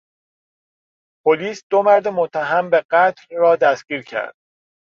پلیس 1.23 1.59
دو 1.69 1.81
مرد 1.83 2.07
متهم 2.07 2.69
به 2.69 2.85
قتل 2.91 3.35
را 3.37 3.55
دستگیر 3.55 4.01
کرد. 4.01 4.35